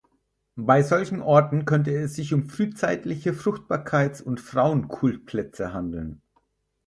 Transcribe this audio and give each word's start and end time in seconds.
Bei 0.55 0.81
solchen 0.81 1.21
Orten 1.21 1.63
könnte 1.65 1.95
es 1.95 2.15
sich 2.15 2.33
um 2.33 2.49
frühzeitliche 2.49 3.33
Fruchtbarkeits- 3.35 4.23
und 4.23 4.39
Frauen-Kultplätze 4.41 5.73
handeln. 5.73 6.23